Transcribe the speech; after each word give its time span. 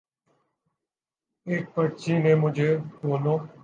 ایک 1.47 1.63
پرچی 1.73 2.13
نے 2.23 2.33
مجھے 2.35 2.69
دونوں 3.01 3.37